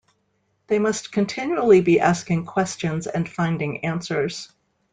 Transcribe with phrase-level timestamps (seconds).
[0.65, 4.51] They must continually be asking questions and finding answers.